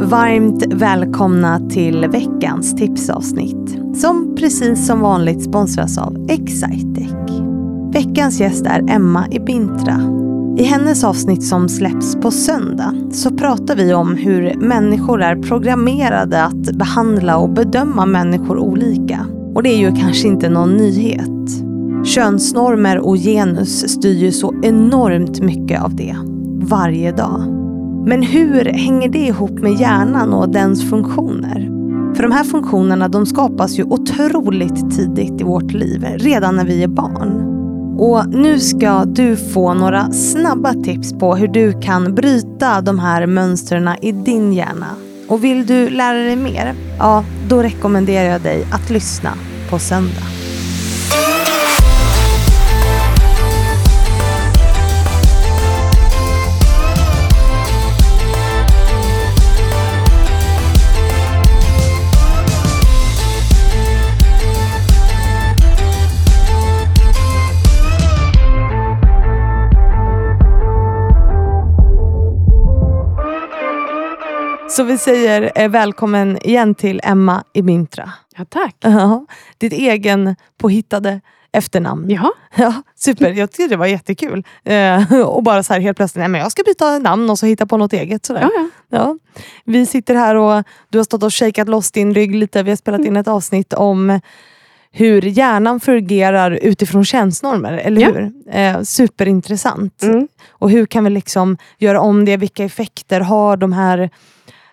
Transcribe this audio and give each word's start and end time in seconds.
Varmt 0.00 0.64
välkomna 0.74 1.60
till 1.70 2.06
veckans 2.08 2.76
tipsavsnitt 2.76 3.78
som 3.94 4.36
precis 4.36 4.86
som 4.86 5.00
vanligt 5.00 5.42
sponsras 5.42 5.98
av 5.98 6.26
Excitec. 6.28 7.12
Veckans 7.92 8.40
gäst 8.40 8.66
är 8.66 8.84
Emma 8.90 9.26
Ibintra. 9.30 10.00
I 10.58 10.62
hennes 10.62 11.04
avsnitt 11.04 11.44
som 11.44 11.68
släpps 11.68 12.16
på 12.16 12.30
söndag 12.30 12.94
så 13.12 13.30
pratar 13.30 13.76
vi 13.76 13.94
om 13.94 14.16
hur 14.16 14.54
människor 14.54 15.22
är 15.22 15.36
programmerade 15.36 16.44
att 16.44 16.76
behandla 16.76 17.36
och 17.36 17.50
bedöma 17.50 18.06
människor 18.06 18.58
olika. 18.58 19.26
Och 19.54 19.62
det 19.62 19.68
är 19.68 19.78
ju 19.78 19.96
kanske 19.96 20.28
inte 20.28 20.48
någon 20.48 20.76
nyhet. 20.76 21.64
Könsnormer 22.04 22.98
och 22.98 23.16
genus 23.16 23.88
styr 23.88 24.18
ju 24.18 24.32
så 24.32 24.54
enormt 24.62 25.40
mycket 25.40 25.82
av 25.82 25.96
det 25.96 26.16
varje 26.60 27.12
dag. 27.12 27.67
Men 28.06 28.22
hur 28.22 28.64
hänger 28.64 29.08
det 29.08 29.18
ihop 29.18 29.50
med 29.50 29.80
hjärnan 29.80 30.32
och 30.32 30.48
dens 30.48 30.90
funktioner? 30.90 31.70
För 32.14 32.22
de 32.22 32.32
här 32.32 32.44
funktionerna 32.44 33.08
de 33.08 33.26
skapas 33.26 33.78
ju 33.78 33.84
otroligt 33.84 34.96
tidigt 34.96 35.40
i 35.40 35.44
vårt 35.44 35.72
liv, 35.72 36.04
redan 36.18 36.56
när 36.56 36.64
vi 36.64 36.82
är 36.82 36.88
barn. 36.88 37.58
Och 37.98 38.28
nu 38.28 38.60
ska 38.60 39.04
du 39.04 39.36
få 39.36 39.74
några 39.74 40.12
snabba 40.12 40.74
tips 40.74 41.12
på 41.12 41.36
hur 41.36 41.48
du 41.48 41.80
kan 41.80 42.14
bryta 42.14 42.80
de 42.80 42.98
här 42.98 43.26
mönstren 43.26 43.90
i 44.02 44.12
din 44.12 44.52
hjärna. 44.52 44.86
Och 45.28 45.44
vill 45.44 45.66
du 45.66 45.90
lära 45.90 46.18
dig 46.18 46.36
mer? 46.36 46.74
Ja, 46.98 47.24
då 47.48 47.62
rekommenderar 47.62 48.28
jag 48.28 48.40
dig 48.40 48.66
att 48.72 48.90
lyssna 48.90 49.30
på 49.70 49.78
söndag. 49.78 50.37
Så 74.78 74.84
vi 74.84 74.98
säger 74.98 75.52
eh, 75.54 75.68
välkommen 75.68 76.38
igen 76.42 76.74
till 76.74 77.00
Emma 77.04 77.44
Ibintra. 77.54 78.12
Ja, 78.36 78.44
tack. 78.48 78.76
Ja, 78.80 79.26
ditt 79.58 79.72
egen 79.72 80.36
påhittade 80.60 81.20
efternamn. 81.52 82.10
Jaha. 82.10 82.30
Ja, 82.56 82.82
super, 82.96 83.30
jag 83.32 83.50
tyckte 83.52 83.74
det 83.74 83.76
var 83.76 83.86
jättekul. 83.86 84.44
Eh, 84.64 85.20
och 85.20 85.42
bara 85.42 85.62
så 85.62 85.72
här 85.72 85.80
helt 85.80 85.96
plötsligt, 85.96 86.20
nej, 86.20 86.28
men 86.28 86.40
jag 86.40 86.52
ska 86.52 86.62
byta 86.62 86.98
namn 86.98 87.30
och 87.30 87.38
så 87.38 87.46
hitta 87.46 87.66
på 87.66 87.76
något 87.76 87.92
eget. 87.92 88.26
Sådär. 88.26 88.40
Ja, 88.40 88.50
ja. 88.54 88.68
Ja. 88.98 89.16
Vi 89.64 89.86
sitter 89.86 90.14
här 90.14 90.34
och 90.34 90.64
du 90.88 90.98
har 90.98 91.04
stått 91.04 91.22
och 91.22 91.34
shakat 91.34 91.68
loss 91.68 91.90
din 91.92 92.14
rygg 92.14 92.34
lite. 92.34 92.62
Vi 92.62 92.70
har 92.70 92.76
spelat 92.76 93.04
in 93.04 93.16
ett 93.16 93.28
avsnitt 93.28 93.72
om 93.72 94.20
hur 94.92 95.22
hjärnan 95.22 95.80
fungerar 95.80 96.50
utifrån 96.50 97.04
könsnormer, 97.04 97.72
eller 97.72 98.00
Ja. 98.00 98.08
hur? 98.12 98.32
Eh, 98.50 98.82
superintressant. 98.82 100.02
Mm. 100.02 100.28
Och 100.50 100.70
hur 100.70 100.86
kan 100.86 101.04
vi 101.04 101.10
liksom 101.10 101.56
göra 101.78 102.00
om 102.00 102.24
det? 102.24 102.36
Vilka 102.36 102.64
effekter 102.64 103.20
har 103.20 103.56
de 103.56 103.72
här 103.72 104.10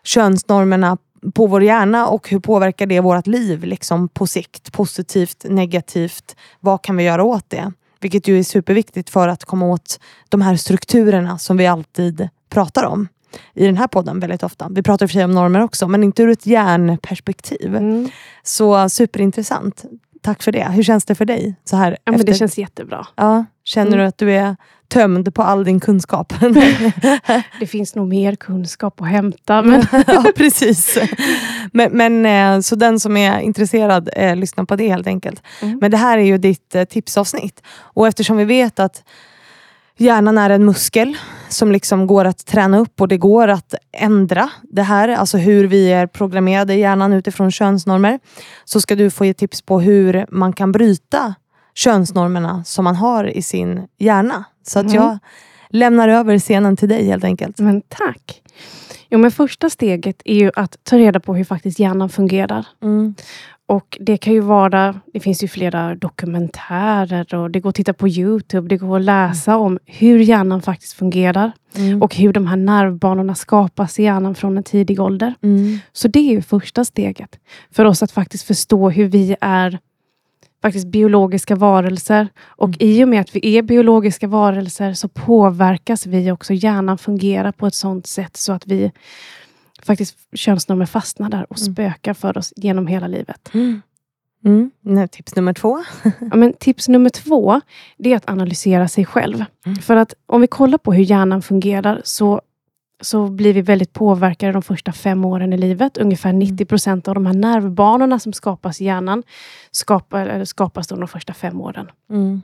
könsnormerna 0.08 0.98
på 1.34 1.48
vår 1.48 1.64
hjärna 1.64 2.08
och 2.08 2.30
hur 2.30 2.40
påverkar 2.40 2.86
det 2.86 3.00
vårt 3.00 3.28
liv 3.28 3.64
liksom 3.64 4.08
på 4.08 4.28
sikt? 4.28 4.72
Positivt, 4.72 5.46
negativt? 5.50 6.36
Vad 6.60 6.82
kan 6.82 6.98
vi 6.98 7.04
göra 7.04 7.24
åt 7.24 7.50
det? 7.50 7.72
Vilket 8.00 8.28
ju 8.28 8.40
är 8.40 8.44
superviktigt 8.44 9.10
för 9.10 9.28
att 9.28 9.46
komma 9.46 9.66
åt 9.66 10.00
de 10.30 10.42
här 10.42 10.56
strukturerna 10.56 11.38
som 11.38 11.58
vi 11.58 11.68
alltid 11.68 12.30
pratar 12.50 12.84
om 12.84 13.08
i 13.54 13.66
den 13.66 13.78
här 13.78 13.88
podden 13.88 14.20
väldigt 14.20 14.44
ofta. 14.44 14.70
Vi 14.72 14.84
pratar 14.84 15.08
för 15.08 15.14
sig 15.14 15.24
om 15.24 15.32
normer 15.32 15.60
också, 15.60 15.88
men 15.88 16.04
inte 16.04 16.24
ur 16.24 16.30
ett 16.30 16.46
hjärnperspektiv. 16.46 17.76
Mm. 17.76 18.10
Så 18.44 18.90
superintressant. 18.90 19.86
Tack 20.26 20.44
för 20.44 20.52
det. 20.52 20.64
Hur 20.72 20.84
känns 20.84 21.06
det 21.06 21.16
för 21.16 21.26
dig? 21.26 21.56
Så 21.64 21.76
här 21.76 21.92
Ja, 21.92 21.98
men 22.12 22.16
efter- 22.16 22.28
det 22.32 22.38
känns 22.38 22.58
jättebra. 22.58 23.08
ja, 23.16 23.46
känner 23.64 23.88
Mm. 23.88 24.00
du 24.00 24.06
att 24.06 24.18
du 24.18 24.32
är 24.34 24.56
tömd 24.88 25.36
på 25.36 25.44
all 25.44 25.64
din 25.64 25.80
kunskap? 25.80 26.34
Det 27.60 27.68
finns 27.68 27.96
nog 27.96 28.08
mer 28.08 28.36
kunskap 28.36 29.02
att 29.02 29.08
hämta. 29.08 29.62
Men 29.62 29.84
ja, 30.08 30.26
precis. 30.36 30.98
Men, 31.74 31.92
men, 31.92 32.26
eh, 32.56 32.62
så 32.62 32.76
den 32.76 33.00
som 33.00 33.18
är 33.18 33.40
intresserad, 33.40 34.10
eh, 34.16 34.36
lyssna 34.36 34.66
på 34.66 34.76
det 34.76 34.88
helt 34.88 35.08
enkelt. 35.08 35.42
Mm. 35.62 35.78
Men 35.82 35.92
det 35.92 35.98
här 35.98 36.18
är 36.18 36.22
ju 36.24 36.38
ditt 36.38 36.76
eh, 36.76 36.84
tipsavsnitt. 36.84 37.62
Och 37.80 38.08
eftersom 38.08 38.38
vi 38.38 38.46
vet 38.46 38.80
att 38.80 39.04
hjärnan 39.98 40.38
är 40.38 40.50
en 40.50 40.66
muskel 40.66 41.18
som 41.50 41.72
liksom 41.72 42.08
går 42.08 42.26
att 42.26 42.46
träna 42.46 42.78
upp 42.80 43.02
och 43.02 43.08
det 43.08 43.18
går 43.18 43.48
att 43.48 43.74
ändra 43.98 44.50
det 44.64 44.82
här, 44.82 45.10
alltså 45.10 45.38
hur 45.38 45.68
vi 45.68 45.92
är 45.92 46.08
programmerade 46.08 46.74
i 46.74 46.80
hjärnan 46.80 47.14
utifrån 47.14 47.52
könsnormer, 47.52 48.20
så 48.66 48.82
ska 48.82 48.96
du 48.96 49.12
få 49.12 49.26
ge 49.26 49.34
tips 49.34 49.62
på 49.62 49.80
hur 49.80 50.26
man 50.30 50.54
kan 50.54 50.72
bryta 50.72 51.36
könsnormerna 51.74 52.64
som 52.64 52.84
man 52.84 52.96
har 52.96 53.24
i 53.26 53.42
sin 53.42 53.88
hjärna. 54.00 54.44
Så 54.68 54.80
att 54.80 54.86
Mm. 54.86 54.96
jag 54.96 55.18
lämnar 55.70 56.10
över 56.10 56.40
scenen 56.40 56.78
till 56.78 56.90
dig 56.90 57.06
helt 57.06 57.24
enkelt. 57.24 57.60
Men 57.60 57.82
tack. 57.82 58.42
Jo, 59.10 59.20
men 59.20 59.32
första 59.32 59.70
steget 59.70 60.22
är 60.26 60.36
ju 60.36 60.52
att 60.56 60.78
ta 60.84 60.98
reda 60.98 61.20
på 61.20 61.36
hur 61.36 61.44
faktiskt 61.44 61.80
hjärnan 61.80 62.10
fungerar. 62.10 62.68
Mm. 62.84 63.16
Och 63.68 63.98
Det 64.02 64.18
kan 64.18 64.34
ju 64.34 64.40
vara, 64.40 64.96
det 65.14 65.20
finns 65.20 65.44
ju 65.44 65.48
flera 65.48 65.96
dokumentärer 65.96 67.36
och 67.36 67.52
det 67.52 67.60
går 67.60 67.70
att 67.70 67.76
titta 67.76 67.94
på 67.94 68.08
Youtube. 68.08 68.68
Det 68.68 68.78
går 68.78 68.96
att 68.98 69.04
läsa 69.04 69.58
om 69.58 69.80
hur 69.86 70.20
hjärnan 70.20 70.62
faktiskt 70.62 70.94
fungerar 70.94 71.52
Mm. 71.78 72.02
och 72.02 72.16
hur 72.16 72.34
de 72.34 72.48
här 72.48 72.56
nervbanorna 72.58 73.36
skapas 73.36 74.00
i 74.00 74.04
hjärnan 74.04 74.36
från 74.36 74.58
en 74.58 74.64
tidig 74.64 75.00
ålder. 75.00 75.34
Mm. 75.42 75.80
Så 75.94 76.08
det 76.08 76.20
är 76.20 76.32
ju 76.32 76.42
första 76.42 76.86
steget 76.86 77.40
för 77.72 77.86
oss 77.86 78.04
att 78.04 78.12
faktiskt 78.12 78.44
förstå 78.48 78.90
hur 78.90 79.06
vi 79.08 79.36
är 79.42 79.80
faktiskt 80.62 80.88
biologiska 80.88 81.56
varelser. 81.56 82.28
Och 82.46 82.68
Mm. 82.70 82.78
i 82.80 83.04
och 83.04 83.08
med 83.08 83.22
att 83.22 83.36
vi 83.36 83.58
är 83.58 83.62
biologiska 83.62 84.28
varelser 84.28 84.94
så 84.94 85.08
påverkas 85.08 86.06
vi 86.06 86.32
också. 86.32 86.54
Hjärnan 86.54 86.98
fungerar 86.98 87.52
på 87.52 87.68
ett 87.68 87.76
sådant 87.76 88.08
sätt 88.08 88.38
så 88.38 88.54
att 88.54 88.68
vi 88.68 88.92
faktiskt 89.86 90.18
könsnormer 90.34 90.86
fastnar 90.86 91.30
där 91.30 91.46
och 91.50 91.58
Mm. 91.60 91.74
spökar 91.74 92.14
för 92.14 92.38
oss 92.38 92.54
genom 92.56 92.88
hela 92.88 93.08
livet. 93.08 93.50
Mm. 93.54 93.82
Mm. 94.46 94.72
Nej, 94.82 95.08
tips 95.08 95.36
nummer 95.36 95.54
två. 95.54 95.84
Ja, 96.04 96.36
men 96.36 96.54
tips 96.54 96.88
nummer 96.88 97.10
två 97.10 97.62
det 97.98 98.12
är 98.14 98.18
att 98.18 98.30
analysera 98.30 98.88
sig 98.88 99.06
själv. 99.06 99.46
Mm. 99.66 99.78
För 99.78 99.96
att 99.96 100.14
om 100.26 100.42
vi 100.42 100.48
kollar 100.48 100.78
på 100.78 100.94
hur 100.94 101.04
hjärnan 101.04 101.42
fungerar 101.42 102.02
så, 102.04 102.42
så 103.02 103.28
blir 103.28 103.54
vi 103.54 103.62
väldigt 103.62 103.94
påverkade 103.94 104.52
de 104.54 104.62
första 104.62 104.92
fem 104.92 105.26
åren 105.26 105.54
i 105.54 105.58
livet. 105.58 105.98
Ungefär 105.98 106.34
90 106.34 106.66
procent 106.66 107.08
av 107.08 107.14
de 107.14 107.26
här 107.26 107.34
nervbanorna 107.34 108.20
som 108.20 108.34
skapas 108.34 108.82
i 108.82 108.86
hjärnan 108.86 109.24
skapar, 109.72 110.28
eller 110.28 110.46
skapas 110.46 110.88
de 110.88 111.08
första 111.08 111.34
fem 111.34 111.62
åren. 111.62 111.88
Mm. 112.10 112.42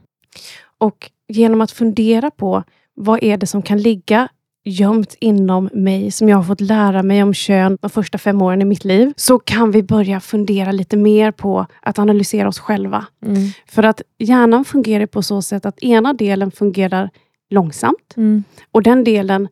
Och 0.78 1.12
genom 1.28 1.62
att 1.62 1.72
fundera 1.72 2.32
på 2.32 2.64
vad 2.94 3.24
är 3.24 3.38
det 3.38 3.48
som 3.48 3.62
kan 3.62 3.78
ligga 3.78 4.28
gömt 4.64 5.16
inom 5.20 5.70
mig 5.74 6.12
som 6.12 6.30
jag 6.30 6.38
har 6.38 6.44
fått 6.44 6.62
lära 6.62 7.04
mig 7.04 7.24
om 7.24 7.34
kön 7.34 7.78
de 7.82 7.90
första 7.90 8.18
fem 8.18 8.42
åren 8.42 8.62
i 8.62 8.66
mitt 8.66 8.86
liv 8.86 9.14
så 9.16 9.40
kan 9.40 9.72
vi 9.72 9.84
börja 9.84 10.20
fundera 10.20 10.72
lite 10.72 10.98
mer 10.98 11.32
på 11.32 11.66
att 11.82 12.00
analysera 12.00 12.48
oss 12.48 12.60
själva. 12.60 13.06
Mm. 13.26 13.48
För 13.68 13.84
att 13.84 14.02
hjärnan 14.18 14.66
fungerar 14.66 15.06
på 15.06 15.22
så 15.22 15.42
sätt 15.42 15.66
att 15.66 15.84
ena 15.84 16.14
delen 16.14 16.52
fungerar 16.52 17.10
långsamt 17.50 18.14
Mm. 18.18 18.44
och 18.72 18.84
den 18.84 19.04
delen 19.04 19.48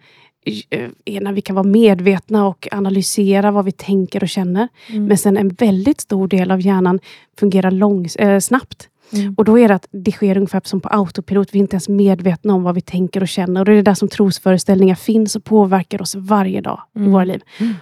eh, 0.69 0.89
är 1.05 1.21
när 1.21 1.33
vi 1.33 1.41
kan 1.41 1.55
vara 1.55 1.67
medvetna 1.67 2.47
och 2.47 2.67
analysera 2.71 3.51
vad 3.51 3.65
vi 3.65 3.71
tänker 3.71 4.23
och 4.23 4.29
känner. 4.29 4.67
Mm. 4.89 5.05
Men 5.05 5.17
sen 5.17 5.37
en 5.37 5.49
väldigt 5.49 6.01
stor 6.01 6.27
del 6.27 6.51
av 6.51 6.61
hjärnan 6.61 6.99
fungerar 7.39 7.71
långs 7.71 8.15
eh, 8.15 8.39
snabbt. 8.39 8.89
Mm. 9.13 9.33
Och 9.37 9.45
då 9.45 9.59
är 9.59 9.67
det 9.67 9.75
att 9.75 9.87
det 9.91 10.11
sker 10.11 10.37
ungefär 10.37 10.61
som 10.63 10.81
på 10.81 10.89
autopilot. 10.89 11.49
Vi 11.51 11.59
är 11.59 11.61
inte 11.61 11.75
ens 11.75 11.89
medvetna 11.89 12.53
om 12.53 12.63
vad 12.63 12.75
vi 12.75 12.81
tänker 12.81 13.21
och 13.21 13.27
känner. 13.27 13.61
Och 13.61 13.65
det 13.65 13.73
är 13.73 13.83
där 13.83 13.93
som 13.93 14.07
trosföreställningar 14.07 14.95
finns 14.95 15.35
och 15.35 15.43
påverkar 15.43 16.01
oss 16.01 16.15
varje 16.15 16.61
dag 16.61 16.81
Mm. 16.95 17.07
i 17.07 17.11
våra 17.11 17.23
liv. 17.23 17.41
Mm. 17.59 17.73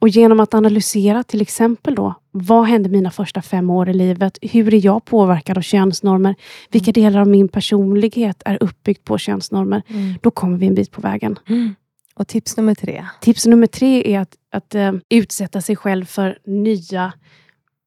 Och 0.00 0.08
genom 0.08 0.40
att 0.40 0.54
analysera 0.54 1.22
till 1.22 1.40
exempel 1.40 1.94
då, 1.94 2.14
vad 2.30 2.66
hände 2.66 2.88
mina 2.88 3.10
första 3.10 3.42
fem 3.42 3.70
år 3.70 3.88
i 3.88 3.94
livet? 3.94 4.38
Hur 4.42 4.74
är 4.74 4.84
jag 4.84 5.04
påverkad 5.04 5.58
av 5.58 5.62
könsnormer? 5.62 6.34
Vilka 6.70 6.92
delar 6.92 7.20
av 7.20 7.28
min 7.28 7.48
personlighet 7.48 8.42
är 8.44 8.62
uppbyggt 8.62 9.04
på 9.04 9.18
könsnormer? 9.18 9.82
Mm. 9.88 10.14
Då 10.22 10.30
kommer 10.30 10.58
vi 10.58 10.66
en 10.66 10.74
bit 10.74 10.90
på 10.90 11.00
vägen. 11.00 11.38
Mm. 11.48 11.74
Och 12.14 12.28
tips 12.28 12.56
nummer 12.56 12.74
tre. 12.74 13.06
Tips 13.20 13.46
nummer 13.46 13.66
tre 13.66 14.14
är 14.14 14.20
att, 14.20 14.34
att 14.52 14.74
eh, 14.74 14.92
utsätta 15.08 15.60
sig 15.60 15.76
själv 15.76 16.04
för 16.04 16.38
nya, 16.46 17.12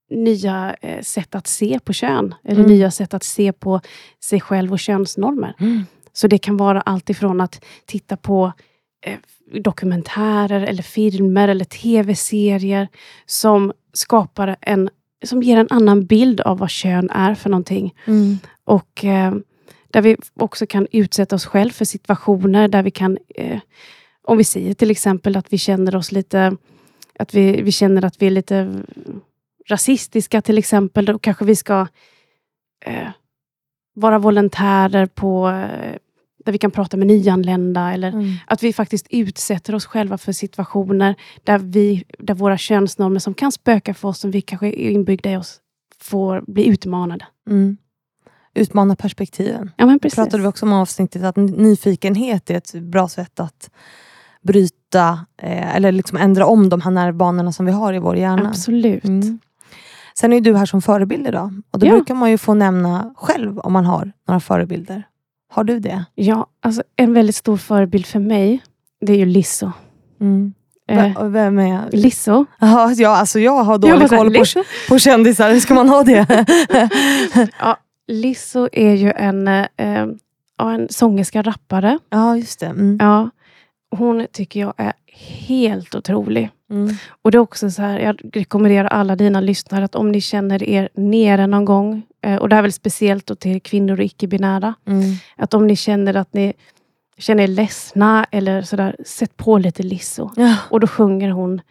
nya 0.09 0.75
eh, 0.81 1.01
sätt 1.01 1.35
att 1.35 1.47
se 1.47 1.79
på 1.79 1.93
kön. 1.93 2.35
Eller 2.43 2.59
Mm. 2.59 2.71
nya 2.71 2.91
sätt 2.91 3.13
att 3.13 3.23
se 3.23 3.51
på 3.51 3.81
sig 4.23 4.41
själv 4.41 4.71
och 4.71 4.79
könsnormer. 4.79 5.53
Så 6.13 6.27
det 6.27 6.37
kan 6.37 6.57
vara 6.57 6.81
allt 6.81 7.09
ifrån 7.09 7.41
att 7.41 7.65
titta 7.85 8.17
på 8.17 8.53
eh, 9.05 9.17
dokumentärer, 9.61 10.61
eller 10.61 10.83
filmer 10.83 11.47
eller 11.47 11.65
tv-serier 11.65 12.87
som 13.25 13.73
skapar 13.93 14.55
en 14.61 14.89
som 15.25 15.43
ger 15.43 15.57
en 15.57 15.67
annan 15.69 16.05
bild 16.05 16.41
av 16.41 16.57
vad 16.57 16.69
kön 16.69 17.09
är 17.09 17.35
för 17.35 17.49
någonting. 17.49 17.95
Mm. 18.05 18.37
Och 18.63 19.05
eh, 19.05 19.33
där 19.91 20.01
vi 20.01 20.17
också 20.33 20.65
kan 20.65 20.87
utsätta 20.91 21.35
oss 21.35 21.45
själv 21.45 21.69
för 21.71 21.85
situationer 21.85 22.67
där 22.67 22.83
vi 22.83 22.91
kan, 22.91 23.17
eh, 23.35 23.59
om 24.23 24.37
vi 24.37 24.43
säger 24.43 24.73
till 24.73 24.91
exempel 24.91 25.37
att 25.37 25.53
vi 25.53 25.57
känner 25.57 25.95
oss 25.95 26.11
lite 26.11 26.57
att 27.19 27.33
vi, 27.33 27.61
vi 27.61 27.71
känner 27.71 28.05
att 28.05 28.21
vi 28.21 28.27
är 28.27 28.31
lite 28.31 28.83
rasistiska 29.69 30.41
till 30.41 30.57
exempel, 30.57 31.05
då 31.05 31.19
kanske 31.19 31.45
vi 31.45 31.55
ska 31.55 31.87
eh, 32.85 33.07
vara 33.93 34.19
volontärer 34.19 35.05
på 35.05 35.49
eh, 35.49 35.95
där 36.45 36.51
vi 36.51 36.57
kan 36.57 36.71
prata 36.71 36.97
med 36.97 37.07
nyanlända, 37.07 37.93
eller 37.93 38.07
Mm. 38.11 38.33
att 38.47 38.63
vi 38.63 38.73
faktiskt 38.73 39.07
utsätter 39.09 39.75
oss 39.75 39.85
själva 39.85 40.17
för 40.17 40.31
situationer 40.31 41.15
där, 41.43 41.59
vi, 41.59 42.03
där 42.19 42.33
våra 42.33 42.57
könsnormer 42.57 43.19
som 43.19 43.33
kan 43.33 43.51
spöka 43.51 43.93
för 43.93 44.07
oss, 44.07 44.19
som 44.19 44.31
vi 44.31 44.41
kanske 44.41 44.67
är 44.67 44.91
inbyggda 44.91 45.31
i 45.31 45.37
oss, 45.37 45.59
får 45.99 46.43
bli 46.47 46.67
utmanade. 46.67 47.25
Mm. 47.49 47.77
Utmana 48.53 48.95
perspektiven. 48.95 49.71
Ja, 49.77 49.85
men 49.85 49.99
precis. 49.99 50.15
pratade 50.15 50.43
vi 50.43 50.47
också 50.49 50.65
om 50.65 50.73
avsnittet, 50.73 51.23
att 51.23 51.35
nyfikenhet 51.35 52.49
är 52.49 52.55
ett 52.55 52.73
bra 52.73 53.07
sätt 53.07 53.39
att 53.39 53.69
bryta 54.41 55.25
eh, 55.37 55.75
eller 55.75 55.91
liksom 55.91 56.17
ändra 56.17 56.45
om 56.45 56.69
de 56.69 56.81
här 56.81 56.91
nervbanorna 56.91 57.51
som 57.51 57.65
vi 57.65 57.71
har 57.71 57.93
i 57.93 57.99
vår 57.99 58.15
hjärna. 58.15 58.49
Absolut. 58.49 59.05
Mm. 59.05 59.39
Sen 60.19 60.33
är 60.33 60.41
du 60.41 60.55
här 60.55 60.65
som 60.65 60.81
förebild 60.81 61.27
idag. 61.27 61.61
Och 61.71 61.79
då 61.79 61.87
Ja. 61.87 61.91
brukar 61.91 62.13
man 62.15 62.31
ju 62.31 62.37
få 62.37 62.53
nämna 62.53 63.13
själv 63.17 63.59
om 63.59 63.73
man 63.73 63.85
har 63.85 64.11
några 64.27 64.39
förebilder. 64.39 65.03
Har 65.53 65.63
du 65.63 65.79
det? 65.79 66.05
Ja, 66.15 66.47
alltså 66.61 66.83
en 66.95 67.13
väldigt 67.13 67.35
stor 67.35 67.57
förebild 67.57 68.05
för 68.05 68.19
mig, 68.19 68.63
det 69.01 69.13
är 69.13 69.17
ju 69.17 69.25
Lisso. 69.25 69.71
Mm. 70.21 70.53
Eh, 70.89 71.23
vem 71.27 71.59
är... 71.59 71.91
Lisso. 71.91 72.45
Jaha, 72.59 72.93
ja, 72.93 73.09
alltså 73.17 73.39
jag 73.39 73.63
har 73.63 73.73
Jag 73.73 73.81
dålig 73.81 74.07
här, 74.09 74.17
koll 74.17 74.33
på, 74.33 74.43
på 74.89 74.99
kändisar. 74.99 75.51
Hur 75.51 75.59
ska 75.59 75.73
man 75.73 75.89
ha 75.89 76.03
det? 76.03 76.45
Ja, 77.59 77.77
Lisso 78.07 78.69
är 78.71 78.93
ju 78.93 79.11
en, 79.11 79.47
eh, 79.47 79.65
en 80.57 80.87
sångerska, 80.89 81.41
rappare. 81.41 81.99
ja, 82.09 82.37
just 82.37 82.59
det. 82.59 82.65
Mm. 82.65 82.97
Ja, 83.01 83.29
hon 83.97 84.27
tycker 84.31 84.59
jag 84.59 84.73
är 84.77 84.93
helt 85.47 85.95
otrolig. 85.95 86.49
Mm. 86.71 86.95
Och 87.21 87.31
det 87.31 87.37
är 87.37 87.39
också 87.39 87.71
så 87.71 87.81
här, 87.81 87.99
jag 87.99 88.21
rekommenderar 88.33 88.87
alla 88.87 89.15
dina 89.15 89.41
lyssnare 89.41 89.85
att 89.85 89.95
om 89.95 90.11
ni 90.11 90.21
känner 90.21 90.63
er 90.63 90.89
nere 90.93 91.47
någon 91.47 91.65
gång, 91.65 92.01
eh, 92.21 92.35
och 92.35 92.49
det 92.49 92.55
här 92.55 92.59
är 92.59 92.63
väl 92.63 92.73
speciellt 92.73 93.25
då 93.25 93.35
till 93.35 93.61
kvinnor 93.61 93.93
och 93.99 94.03
icke-binära, 94.05 94.73
Mm. 94.87 95.01
att 95.37 95.53
om 95.53 95.67
ni 95.67 95.75
känner 95.75 96.13
att 96.15 96.33
ni 96.33 96.53
känner 97.17 97.43
er 97.43 97.47
ledsna 97.47 98.25
eller 98.31 98.61
sådär, 98.61 98.95
sätt 99.05 99.37
på 99.37 99.57
lite 99.57 99.83
Lisso. 99.83 100.29
Ja. 100.35 100.55
Och 100.69 100.79
då 100.79 100.87
sjunger 100.87 101.29
hon 101.29 101.61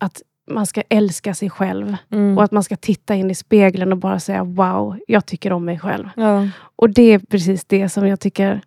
att 0.00 0.22
man 0.50 0.66
ska 0.66 0.82
älska 0.88 1.34
sig 1.34 1.50
själv 1.50 1.96
Mm. 2.12 2.38
och 2.38 2.44
att 2.44 2.52
man 2.52 2.64
ska 2.64 2.76
titta 2.76 3.14
in 3.14 3.30
i 3.30 3.34
spegeln 3.34 3.92
och 3.92 3.98
bara 3.98 4.20
säga 4.20 4.44
wow, 4.44 4.98
jag 5.06 5.26
tycker 5.26 5.52
om 5.52 5.64
mig 5.64 5.78
själv. 5.78 6.08
Ja. 6.16 6.48
Och 6.76 6.90
det 6.90 7.02
är 7.12 7.18
precis 7.18 7.64
det 7.64 7.88
som 7.88 8.08
jag 8.08 8.20
tycker, 8.20 8.60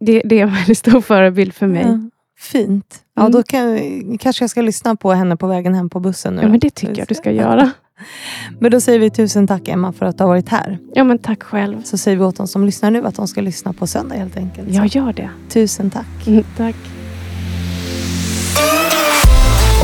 det, 0.00 0.22
det 0.24 0.38
är 0.38 0.42
en 0.42 0.54
väldigt 0.54 0.78
stor 0.78 1.00
förebild 1.00 1.54
för 1.54 1.66
mig. 1.66 1.82
Ja. 1.82 2.00
Fint. 2.38 3.00
Ja, 3.16 3.22
Mm. 3.22 3.32
då 3.32 3.42
kan, 3.42 3.78
kanske 4.18 4.42
jag 4.42 4.50
ska 4.50 4.60
lyssna 4.62 4.96
på 4.96 5.12
henne 5.12 5.36
på 5.36 5.46
vägen 5.46 5.74
hem 5.74 5.90
på 5.90 6.00
bussen. 6.00 6.34
Nu 6.34 6.42
Ja, 6.42 6.48
men 6.48 6.60
det 6.60 6.70
tycker 6.74 6.98
jag 6.98 7.08
du 7.08 7.14
ska 7.14 7.30
göra. 7.30 7.70
Men 8.60 8.70
då 8.70 8.80
säger 8.80 8.98
vi 8.98 9.10
tusen 9.10 9.46
tack 9.46 9.68
Emma 9.68 9.92
för 9.92 10.06
att 10.06 10.18
du 10.18 10.24
har 10.24 10.28
varit 10.28 10.48
här. 10.48 10.78
Ja, 10.94 11.04
men 11.04 11.18
tack 11.18 11.42
själv. 11.42 11.82
Så 11.82 11.98
säger 11.98 12.16
vi 12.16 12.24
åt 12.24 12.36
de 12.36 12.46
som 12.48 12.64
lyssnar 12.66 12.90
nu 12.90 13.06
att 13.06 13.14
de 13.14 13.28
ska 13.28 13.40
lyssna 13.40 13.72
på 13.72 13.86
söndag 13.86 14.14
helt 14.14 14.36
enkelt. 14.36 14.68
Jag 14.74 14.86
gör 14.86 15.12
det. 15.12 15.30
tusen 15.48 15.90
tack. 15.90 16.26
Mm, 16.26 16.44
tack. 16.56 16.74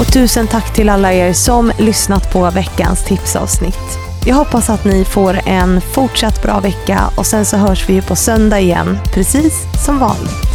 Och 0.00 0.12
tusen 0.12 0.46
tack 0.46 0.74
till 0.74 0.88
alla 0.88 1.12
er 1.12 1.32
som 1.32 1.72
lyssnat 1.78 2.32
på 2.32 2.50
veckans 2.50 3.04
tipsavsnitt. 3.04 3.98
Jag 4.26 4.34
hoppas 4.36 4.70
att 4.70 4.84
ni 4.84 5.04
får 5.04 5.38
en 5.48 5.80
fortsatt 5.80 6.42
bra 6.42 6.60
vecka 6.60 7.00
och 7.16 7.26
sen 7.26 7.44
så 7.44 7.56
hörs 7.56 7.88
vi 7.88 7.94
ju 7.94 8.02
på 8.02 8.16
söndag 8.16 8.60
igen, 8.60 8.98
precis 9.14 9.62
som 9.86 9.98
vanligt. 9.98 10.51